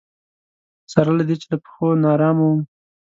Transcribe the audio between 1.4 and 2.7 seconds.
چې له پښو ناارامه وم.